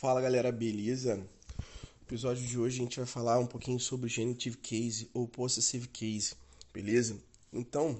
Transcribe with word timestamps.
Fala 0.00 0.20
galera, 0.20 0.52
beleza? 0.52 1.16
No 1.16 1.26
episódio 2.06 2.46
de 2.46 2.56
hoje 2.56 2.78
a 2.78 2.84
gente 2.84 2.96
vai 2.98 3.04
falar 3.04 3.40
um 3.40 3.46
pouquinho 3.48 3.80
sobre 3.80 4.08
genitive 4.08 4.56
case 4.58 5.10
ou 5.12 5.26
possessive 5.26 5.88
case, 5.88 6.36
beleza? 6.72 7.20
Então, 7.52 7.98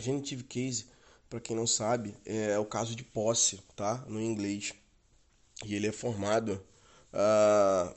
genitive 0.00 0.42
case, 0.44 0.86
para 1.28 1.38
quem 1.38 1.54
não 1.54 1.66
sabe, 1.66 2.16
é 2.24 2.58
o 2.58 2.64
caso 2.64 2.96
de 2.96 3.04
posse, 3.04 3.62
tá? 3.76 4.06
No 4.08 4.18
inglês. 4.18 4.72
E 5.66 5.74
ele 5.74 5.86
é 5.86 5.92
formado 5.92 6.64
uh, 7.12 7.94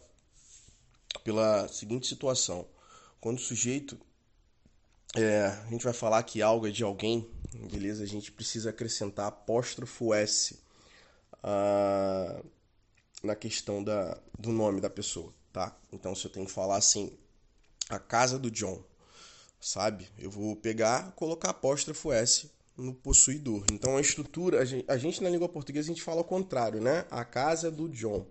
pela 1.23 1.69
seguinte 1.69 2.07
situação: 2.07 2.67
quando 3.21 3.37
o 3.37 3.41
sujeito, 3.41 3.97
é, 5.15 5.45
a 5.45 5.69
gente 5.69 5.85
vai 5.85 5.93
falar 5.93 6.21
que 6.23 6.41
algo 6.41 6.67
é 6.67 6.69
de 6.69 6.83
alguém, 6.83 7.25
beleza? 7.71 8.03
A 8.03 8.07
gente 8.07 8.29
precisa 8.29 8.71
acrescentar 8.71 9.27
apóstrofo 9.27 10.13
S. 10.13 10.59
Uh, 11.41 12.45
na 13.23 13.35
questão 13.35 13.83
da, 13.83 14.17
do 14.37 14.51
nome 14.51 14.81
da 14.81 14.89
pessoa, 14.89 15.33
tá? 15.53 15.75
Então, 15.91 16.15
se 16.15 16.25
eu 16.25 16.31
tenho 16.31 16.45
que 16.45 16.51
falar 16.51 16.77
assim, 16.77 17.11
a 17.89 17.99
casa 17.99 18.39
do 18.39 18.49
John, 18.49 18.83
sabe? 19.59 20.07
Eu 20.17 20.31
vou 20.31 20.55
pegar, 20.55 21.11
colocar 21.11 21.49
apóstrofo 21.49 22.11
S 22.11 22.49
no 22.75 22.93
possuidor. 22.93 23.63
Então, 23.71 23.97
a 23.97 24.01
estrutura, 24.01 24.59
a 24.59 24.65
gente, 24.65 24.85
a 24.87 24.97
gente 24.97 25.21
na 25.21 25.29
língua 25.29 25.47
portuguesa 25.47 25.87
a 25.87 25.93
gente 25.93 26.03
fala 26.03 26.19
ao 26.19 26.25
contrário, 26.25 26.81
né? 26.81 27.05
A 27.11 27.23
casa 27.23 27.69
do 27.69 27.87
John. 27.89 28.25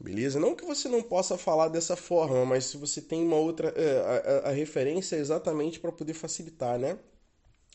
Beleza? 0.00 0.40
Não 0.40 0.54
que 0.54 0.64
você 0.64 0.88
não 0.88 1.02
possa 1.02 1.36
falar 1.36 1.68
dessa 1.68 1.94
forma, 1.94 2.44
mas 2.46 2.64
se 2.64 2.76
você 2.76 3.00
tem 3.00 3.22
uma 3.22 3.36
outra. 3.36 3.68
É, 3.76 3.98
a, 3.98 4.48
a, 4.48 4.50
a 4.50 4.52
referência 4.52 5.16
é 5.16 5.18
exatamente 5.18 5.78
para 5.78 5.92
poder 5.92 6.14
facilitar, 6.14 6.78
né? 6.78 6.98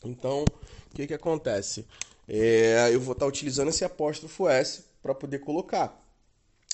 Então, 0.04 0.44
o 0.90 0.94
que, 0.94 1.06
que 1.06 1.14
acontece? 1.14 1.86
É, 2.28 2.90
eu 2.92 3.00
vou 3.00 3.12
estar 3.12 3.24
tá 3.24 3.28
utilizando 3.28 3.68
esse 3.68 3.84
apóstrofo 3.84 4.48
S 4.48 4.84
para 5.02 5.14
poder 5.14 5.38
colocar. 5.38 6.04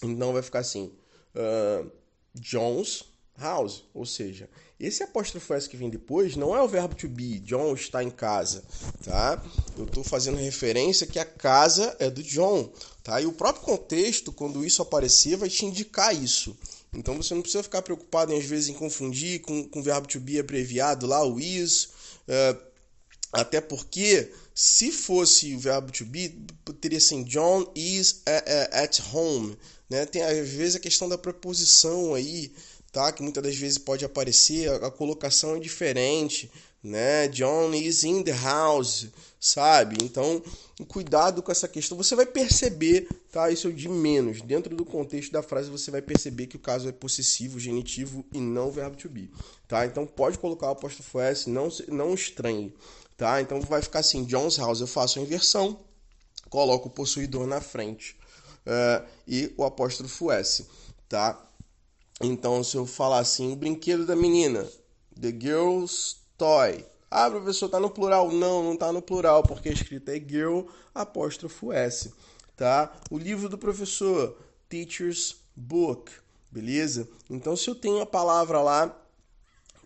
Então 0.02 0.33
vai 0.33 0.42
ficar 0.42 0.61
assim: 0.61 0.92
uh, 1.34 1.91
John's 2.34 3.04
house. 3.38 3.85
Ou 3.95 4.04
seja, 4.04 4.49
esse 4.79 5.02
apóstrofo 5.02 5.54
S 5.54 5.68
que 5.68 5.77
vem 5.77 5.88
depois 5.88 6.37
não 6.37 6.57
é 6.57 6.63
o 6.63 6.68
verbo 6.68 6.95
to 6.95 7.09
be. 7.09 7.38
John 7.40 7.74
está 7.74 8.02
em 8.02 8.10
casa, 8.10 8.65
tá? 9.04 9.43
Eu 9.77 9.85
estou 9.85 10.02
fazendo 10.02 10.37
referência 10.37 11.07
que 11.07 11.18
a 11.18 11.24
casa 11.24 11.96
é 11.99 12.10
do 12.10 12.23
John, 12.23 12.71
tá? 13.02 13.21
E 13.21 13.27
o 13.27 13.32
próprio 13.32 13.65
contexto, 13.65 14.32
quando 14.32 14.65
isso 14.65 14.82
aparecer, 14.82 15.37
vai 15.37 15.49
te 15.49 15.65
indicar 15.65 16.15
isso. 16.15 16.57
Então 16.93 17.16
você 17.16 17.34
não 17.34 17.43
precisa 17.43 17.62
ficar 17.62 17.82
preocupado 17.82 18.32
em, 18.32 18.38
às 18.38 18.45
vezes 18.45 18.68
em 18.68 18.74
confundir 18.74 19.40
com, 19.40 19.66
com 19.68 19.80
o 19.80 19.82
verbo 19.82 20.07
to 20.07 20.21
be 20.21 20.38
abreviado 20.38 21.07
lá, 21.07 21.24
o 21.24 21.40
is. 21.40 21.84
Uh, 22.29 22.71
até 23.33 23.61
porque 23.61 24.30
se 24.55 24.93
fosse 24.93 25.55
o 25.55 25.59
verbo 25.59 25.91
to 25.91 26.05
be, 26.05 26.38
teria 26.80 26.99
assim: 26.99 27.25
John 27.25 27.71
is 27.74 28.23
at 28.71 29.01
home. 29.13 29.57
Né? 29.89 30.05
Tem 30.05 30.23
às 30.23 30.49
vezes 30.49 30.77
a 30.77 30.80
questão 30.80 31.09
da 31.09 31.16
preposição 31.16 32.15
aí, 32.15 32.52
tá? 32.93 33.11
Que 33.11 33.23
muitas 33.23 33.43
das 33.43 33.57
vezes 33.57 33.79
pode 33.79 34.05
aparecer, 34.05 34.71
a 34.71 34.91
colocação 34.91 35.57
é 35.57 35.61
diferente, 35.61 36.51
né? 36.83 37.29
John 37.29 37.73
is 37.75 38.02
in 38.02 38.23
the 38.23 38.33
house, 38.33 39.09
sabe? 39.38 39.97
Então, 40.02 40.43
cuidado 40.89 41.43
com 41.43 41.52
essa 41.52 41.69
questão. 41.69 41.97
Você 41.97 42.16
vai 42.16 42.27
perceber, 42.27 43.09
tá? 43.30 43.51
Isso 43.51 43.69
é 43.69 43.71
de 43.71 43.89
menos. 43.89 44.43
Dentro 44.43 44.74
do 44.74 44.85
contexto 44.85 45.30
da 45.30 45.43
frase, 45.43 45.71
você 45.71 45.91
vai 45.91 46.02
perceber 46.02 46.49
que 46.49 46.57
o 46.57 46.61
caso 46.61 46.89
é 46.89 46.93
possessivo, 46.93 47.61
genitivo 47.61 48.24
e 48.33 48.41
não 48.41 48.71
verbo 48.71 48.97
to 48.97 49.09
be, 49.09 49.30
tá? 49.69 49.87
Então, 49.87 50.07
pode 50.07 50.39
colocar 50.39 50.69
o 50.69 50.71
apóstrofo 50.71 51.21
S, 51.21 51.49
não, 51.49 51.69
não 51.89 52.15
estranhe, 52.15 52.74
tá? 53.17 53.41
Então, 53.41 53.61
vai 53.61 53.80
ficar 53.80 54.01
assim: 54.01 54.24
John's 54.24 54.57
house. 54.57 54.80
Eu 54.80 54.89
faço 54.89 55.21
a 55.21 55.23
inversão, 55.23 55.79
coloco 56.51 56.89
o 56.89 56.93
possuidor 56.93 57.46
na 57.46 57.61
frente 57.61 58.17
uh, 58.67 59.07
e 59.27 59.52
o 59.57 59.65
apóstrofo 59.65 60.33
S, 60.33 60.67
tá? 61.09 61.41
Então, 62.21 62.63
se 62.63 62.77
eu 62.77 62.87
falar 62.87 63.19
assim, 63.19 63.52
o 63.52 63.57
brinquedo 63.57 64.06
da 64.06 64.15
menina, 64.15 64.69
the 65.21 65.31
girl's 65.31 66.22
toy. 66.37 66.84
Ah, 67.11 67.31
professor, 67.31 67.69
tá 67.69 67.79
no 67.79 67.91
plural? 67.91 68.33
Não, 68.33 68.62
não 68.62 68.77
tá 68.77 68.91
no 68.91 69.03
plural, 69.03 69.43
porque 69.43 69.69
a 69.69 69.73
escrita 69.73 70.17
é 70.17 70.21
girl, 70.21 70.62
apóstrofo 70.95 71.73
S, 71.73 72.12
tá? 72.56 72.93
O 73.11 73.19
livro 73.19 73.49
do 73.49 73.59
professor, 73.59 74.39
teacher's 74.69 75.37
book, 75.55 76.11
beleza? 76.51 77.06
Então, 77.29 77.55
se 77.55 77.69
eu 77.69 77.75
tenho 77.75 78.01
a 78.01 78.06
palavra 78.06 78.62
lá, 78.62 78.99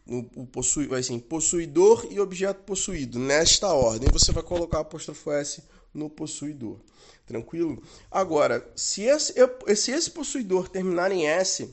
o, 0.06 0.42
o 0.42 0.46
possui, 0.46 0.86
vai 0.86 1.00
assim, 1.00 1.18
possuidor 1.18 2.06
e 2.10 2.20
objeto 2.20 2.62
possuído, 2.62 3.18
nesta 3.18 3.72
ordem, 3.72 4.08
você 4.12 4.30
vai 4.30 4.42
colocar 4.42 4.80
apóstrofo 4.80 5.32
S 5.32 5.64
no 5.92 6.08
possuidor. 6.08 6.78
Tranquilo? 7.26 7.82
Agora, 8.08 8.70
se 8.76 9.02
esse, 9.02 9.34
se 9.74 9.90
esse 9.90 10.10
possuidor 10.12 10.68
terminar 10.68 11.10
em 11.10 11.26
S, 11.26 11.68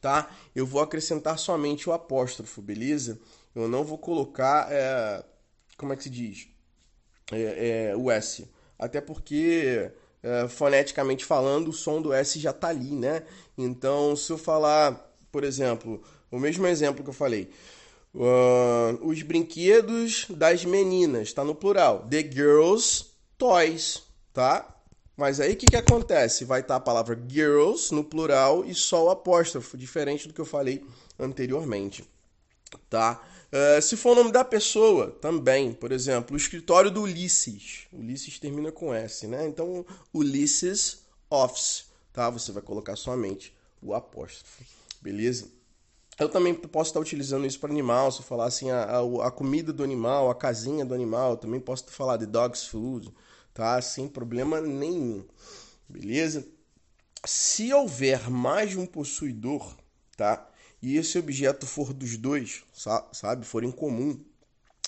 tá? 0.00 0.30
Eu 0.54 0.64
vou 0.64 0.80
acrescentar 0.80 1.38
somente 1.38 1.88
o 1.88 1.92
apóstrofo, 1.92 2.62
beleza? 2.62 3.18
Eu 3.54 3.68
não 3.68 3.84
vou 3.84 3.98
colocar, 3.98 4.68
é, 4.70 5.24
como 5.76 5.92
é 5.92 5.96
que 5.96 6.02
se 6.02 6.10
diz? 6.10 6.48
É, 7.32 7.90
é, 7.90 7.96
o 7.96 8.10
S. 8.10 8.48
Até 8.78 9.00
porque, 9.00 9.90
é, 10.22 10.48
foneticamente 10.48 11.24
falando, 11.24 11.68
o 11.68 11.72
som 11.72 12.00
do 12.00 12.12
S 12.12 12.38
já 12.38 12.52
tá 12.52 12.68
ali, 12.68 12.92
né? 12.92 13.22
Então, 13.56 14.14
se 14.16 14.32
eu 14.32 14.38
falar, 14.38 15.14
por 15.30 15.44
exemplo, 15.44 16.02
o 16.30 16.38
mesmo 16.38 16.66
exemplo 16.66 17.02
que 17.02 17.10
eu 17.10 17.14
falei, 17.14 17.50
uh, 18.14 19.06
os 19.06 19.22
brinquedos 19.22 20.26
das 20.30 20.64
meninas, 20.64 21.28
está 21.28 21.44
no 21.44 21.54
plural. 21.54 22.06
The 22.08 22.22
girls' 22.22 23.06
toys 23.36 24.10
tá? 24.32 24.76
Mas 25.16 25.40
aí 25.40 25.52
o 25.52 25.56
que, 25.56 25.66
que 25.66 25.76
acontece? 25.76 26.44
Vai 26.44 26.60
estar 26.60 26.74
tá 26.74 26.76
a 26.76 26.80
palavra 26.80 27.18
girls 27.28 27.94
no 27.94 28.02
plural 28.02 28.64
e 28.64 28.74
só 28.74 29.04
o 29.04 29.10
apóstrofo, 29.10 29.76
diferente 29.76 30.26
do 30.26 30.34
que 30.34 30.40
eu 30.40 30.46
falei 30.46 30.84
anteriormente, 31.18 32.04
tá? 32.88 33.20
Uh, 33.52 33.82
se 33.82 33.96
for 33.96 34.12
o 34.12 34.14
nome 34.14 34.30
da 34.30 34.44
pessoa, 34.44 35.10
também, 35.10 35.72
por 35.72 35.90
exemplo, 35.90 36.34
o 36.34 36.36
escritório 36.36 36.90
do 36.90 37.02
Ulisses. 37.02 37.88
Ulisses 37.92 38.38
termina 38.38 38.70
com 38.70 38.94
S, 38.94 39.26
né? 39.26 39.46
Então, 39.46 39.84
Ulisses 40.14 41.02
Office, 41.28 41.86
tá? 42.12 42.30
Você 42.30 42.52
vai 42.52 42.62
colocar 42.62 42.94
somente 42.94 43.52
o 43.82 43.92
apóstrofo, 43.92 44.62
beleza? 45.02 45.50
Eu 46.16 46.28
também 46.28 46.54
posso 46.54 46.90
estar 46.90 47.00
utilizando 47.00 47.46
isso 47.46 47.58
para 47.58 47.70
animal, 47.70 48.12
se 48.12 48.20
eu 48.20 48.24
falar 48.24 48.44
assim, 48.44 48.70
a, 48.70 48.84
a, 48.84 49.26
a, 49.26 49.30
comida 49.30 49.72
do 49.72 49.82
animal, 49.82 50.30
a 50.30 50.34
casinha 50.34 50.84
do 50.84 50.94
animal, 50.94 51.36
também 51.36 51.58
posso 51.58 51.86
falar 51.86 52.18
de 52.18 52.26
dog's 52.26 52.66
food, 52.66 53.10
tá? 53.54 53.80
Sem 53.80 54.06
problema 54.06 54.60
nenhum, 54.60 55.24
beleza? 55.88 56.46
Se 57.24 57.72
houver 57.72 58.30
mais 58.30 58.70
de 58.70 58.78
um 58.78 58.86
possuidor, 58.86 59.76
tá? 60.16 60.46
E 60.82 60.96
esse 60.96 61.18
objeto 61.18 61.66
for 61.66 61.92
dos 61.92 62.16
dois, 62.16 62.62
sabe? 63.12 63.44
For 63.44 63.70
comum, 63.72 64.18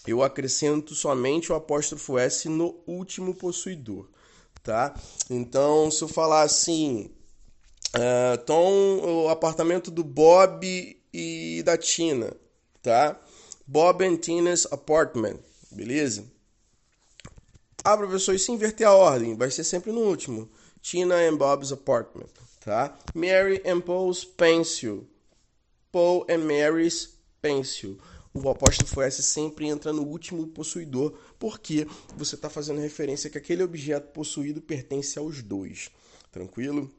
eu 0.06 0.22
acrescento 0.22 0.94
somente 0.94 1.52
o 1.52 1.54
apóstrofo 1.54 2.18
S 2.18 2.48
no 2.48 2.80
último 2.86 3.34
possuidor, 3.34 4.08
tá? 4.62 4.94
Então, 5.28 5.90
se 5.90 6.02
eu 6.02 6.08
falar 6.08 6.42
assim, 6.42 7.10
uh, 7.94 8.34
então 8.42 9.24
o 9.24 9.28
apartamento 9.28 9.90
do 9.90 10.02
Bob 10.02 10.96
e 11.12 11.62
da 11.64 11.76
Tina, 11.76 12.34
tá? 12.82 13.20
Bob 13.66 14.04
and 14.04 14.16
Tina's 14.16 14.66
apartment, 14.70 15.38
beleza? 15.70 16.24
Ah, 17.84 17.96
professor, 17.96 18.34
e 18.34 18.38
se 18.38 18.50
inverter 18.50 18.86
a 18.86 18.94
ordem? 18.94 19.36
Vai 19.36 19.50
ser 19.50 19.64
sempre 19.64 19.92
no 19.92 20.00
último. 20.00 20.48
Tina 20.80 21.16
and 21.16 21.36
Bob's 21.36 21.72
apartment, 21.72 22.30
tá? 22.60 22.96
Mary 23.14 23.62
and 23.66 23.80
Paul's 23.80 24.24
pencil. 24.24 25.06
Paul 25.92 26.24
and 26.28 26.38
Mary's 26.38 27.10
pencil. 27.40 27.98
O 28.34 28.48
apóstolo 28.48 29.02
S 29.02 29.22
sempre 29.22 29.66
entra 29.66 29.92
no 29.92 30.02
último 30.02 30.46
possuidor, 30.46 31.12
porque 31.38 31.86
você 32.16 32.34
está 32.34 32.48
fazendo 32.48 32.80
referência 32.80 33.28
que 33.28 33.36
aquele 33.36 33.62
objeto 33.62 34.10
possuído 34.10 34.62
pertence 34.62 35.18
aos 35.18 35.42
dois. 35.42 35.90
Tranquilo? 36.30 36.90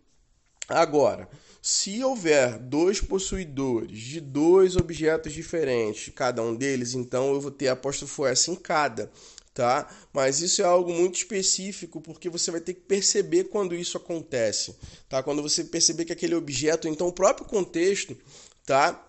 Agora, 0.69 1.27
se 1.59 2.03
houver 2.03 2.59
dois 2.59 3.01
possuidores 3.01 4.00
de 4.00 4.21
dois 4.21 4.77
objetos 4.77 5.33
diferentes, 5.33 6.13
cada 6.13 6.44
um 6.44 6.56
deles, 6.56 6.94
então 6.94 7.33
eu 7.33 7.41
vou 7.41 7.51
ter 7.51 7.69
apóstrofo 7.69 8.27
S 8.27 8.51
em 8.51 8.56
cada 8.56 9.12
tá? 9.53 9.88
Mas 10.12 10.41
isso 10.41 10.62
é 10.62 10.65
algo 10.65 10.91
muito 10.91 11.15
específico 11.15 12.01
porque 12.01 12.29
você 12.29 12.50
vai 12.50 12.59
ter 12.59 12.73
que 12.73 12.81
perceber 12.81 13.45
quando 13.45 13.75
isso 13.75 13.97
acontece, 13.97 14.75
tá? 15.07 15.21
Quando 15.21 15.41
você 15.41 15.63
perceber 15.63 16.06
que 16.06 16.13
aquele 16.13 16.35
objeto, 16.35 16.88
então 16.88 17.07
o 17.07 17.13
próprio 17.13 17.45
contexto, 17.45 18.18
tá? 18.65 19.07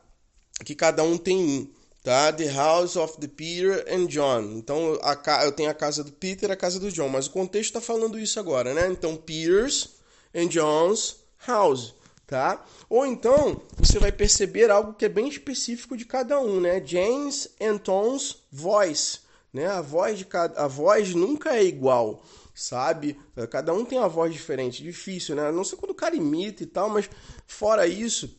Que 0.65 0.75
cada 0.75 1.03
um 1.03 1.19
tem 1.19 1.37
um, 1.37 1.71
tá? 2.03 2.33
The 2.33 2.51
house 2.53 2.97
of 2.97 3.19
the 3.19 3.29
Peter 3.29 3.85
and 3.89 4.07
John. 4.07 4.43
Então 4.57 4.99
a, 5.03 5.45
eu 5.45 5.53
tenho 5.53 5.71
a 5.71 5.75
casa 5.75 6.05
do 6.05 6.13
Peter, 6.13 6.51
a 6.51 6.57
casa 6.57 6.79
do 6.79 6.91
John, 6.91 7.09
mas 7.09 7.27
o 7.27 7.31
contexto 7.31 7.77
está 7.77 7.81
falando 7.81 8.19
isso 8.19 8.39
agora, 8.39 8.73
né? 8.73 8.89
Então 8.91 9.17
Peter's 9.17 9.91
and 10.35 10.49
John's 10.49 11.17
house. 11.47 11.95
Tá? 12.27 12.65
Ou 12.89 13.05
então 13.05 13.61
você 13.77 13.99
vai 13.99 14.11
perceber 14.11 14.71
algo 14.71 14.95
que 14.95 15.05
é 15.05 15.11
bem 15.11 15.29
específico 15.29 15.95
de 15.95 16.07
cada 16.07 16.41
um, 16.41 16.59
né? 16.59 16.83
James 16.85 17.51
and 17.61 17.77
Tom's 17.77 18.39
voice 18.51 19.19
né? 19.55 19.69
A 19.69 19.81
voz 19.81 20.19
de 20.19 20.25
cada, 20.25 20.61
a 20.65 20.67
voz 20.67 21.15
nunca 21.15 21.55
é 21.55 21.63
igual, 21.63 22.21
sabe? 22.53 23.17
Cada 23.49 23.73
um 23.73 23.85
tem 23.85 23.97
uma 23.97 24.09
voz 24.09 24.33
diferente, 24.33 24.83
difícil, 24.83 25.37
né? 25.37 25.53
Não 25.53 25.63
sei 25.63 25.79
quando 25.79 25.93
o 25.93 25.95
cara 25.95 26.17
imita 26.17 26.65
e 26.65 26.67
tal, 26.67 26.91
mas 26.91 27.09
fora 27.47 27.87
isso, 27.87 28.37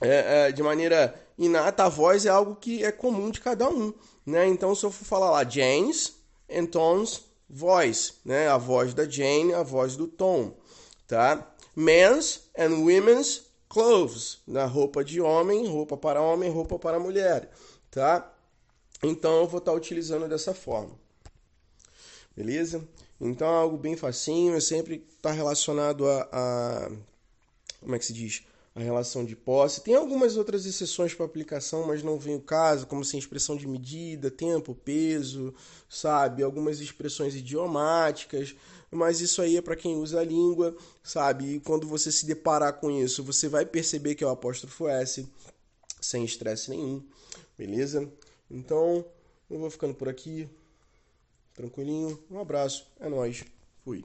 é, 0.00 0.48
é, 0.48 0.52
de 0.52 0.62
maneira 0.62 1.14
inata, 1.36 1.84
a 1.84 1.88
voz 1.88 2.24
é 2.24 2.28
algo 2.28 2.56
que 2.56 2.84
é 2.84 2.90
comum 2.90 3.30
de 3.30 3.40
cada 3.40 3.68
um, 3.68 3.92
né? 4.24 4.46
Então, 4.46 4.74
se 4.74 4.84
eu 4.84 4.90
for 4.90 5.04
falar 5.04 5.30
lá, 5.30 5.48
James 5.48 6.14
and 6.50 6.66
Tom's 6.66 7.22
voice, 7.48 8.14
né? 8.24 8.48
A 8.48 8.56
voz 8.56 8.94
da 8.94 9.08
Jane, 9.08 9.52
a 9.52 9.62
voz 9.62 9.96
do 9.96 10.06
Tom, 10.06 10.54
tá? 11.06 11.54
Men's 11.76 12.48
and 12.56 12.84
women's 12.84 13.42
clothes, 13.68 14.38
na 14.46 14.64
roupa 14.66 15.04
de 15.04 15.20
homem, 15.20 15.66
roupa 15.66 15.96
para 15.96 16.20
homem, 16.20 16.50
roupa 16.50 16.78
para 16.78 16.98
mulher, 16.98 17.50
tá? 17.90 18.32
Então 19.02 19.40
eu 19.40 19.46
vou 19.46 19.58
estar 19.58 19.72
utilizando 19.72 20.28
dessa 20.28 20.52
forma. 20.54 20.98
Beleza? 22.36 22.86
Então 23.20 23.46
é 23.48 23.56
algo 23.56 23.76
bem 23.76 23.96
facinho, 23.96 24.56
é 24.56 24.60
sempre 24.60 25.06
está 25.16 25.30
relacionado 25.30 26.08
a, 26.08 26.28
a, 26.32 26.90
como 27.80 27.94
é 27.94 27.98
que 27.98 28.04
se 28.04 28.12
diz? 28.12 28.42
A 28.74 28.80
relação 28.80 29.24
de 29.24 29.34
posse. 29.34 29.82
Tem 29.82 29.96
algumas 29.96 30.36
outras 30.36 30.64
exceções 30.64 31.12
para 31.12 31.26
aplicação, 31.26 31.86
mas 31.86 32.04
não 32.04 32.18
vem 32.18 32.36
o 32.36 32.40
caso, 32.40 32.86
como 32.86 33.02
assim 33.02 33.18
expressão 33.18 33.56
de 33.56 33.66
medida, 33.66 34.30
tempo, 34.30 34.74
peso, 34.74 35.52
sabe? 35.88 36.42
Algumas 36.42 36.80
expressões 36.80 37.34
idiomáticas, 37.34 38.54
mas 38.90 39.20
isso 39.20 39.42
aí 39.42 39.56
é 39.56 39.62
para 39.62 39.74
quem 39.74 39.96
usa 39.96 40.20
a 40.20 40.24
língua, 40.24 40.76
sabe? 41.02 41.54
E 41.54 41.60
quando 41.60 41.86
você 41.86 42.12
se 42.12 42.24
deparar 42.26 42.74
com 42.74 42.90
isso, 42.90 43.24
você 43.24 43.48
vai 43.48 43.66
perceber 43.66 44.14
que 44.14 44.22
é 44.22 44.26
o 44.26 44.30
apóstrofo 44.30 44.88
S, 44.88 45.28
sem 46.00 46.24
estresse 46.24 46.70
nenhum, 46.70 47.04
beleza? 47.58 48.08
Então, 48.48 49.04
eu 49.50 49.58
vou 49.58 49.70
ficando 49.70 49.94
por 49.94 50.08
aqui, 50.08 50.48
tranquilinho. 51.54 52.18
Um 52.30 52.38
abraço, 52.38 52.86
é 53.00 53.08
nóis, 53.08 53.44
fui. 53.84 54.04